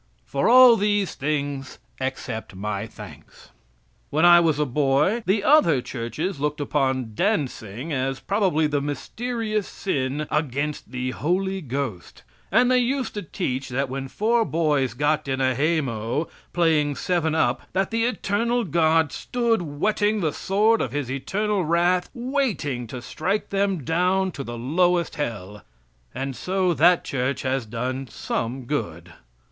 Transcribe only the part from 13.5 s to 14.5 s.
that when four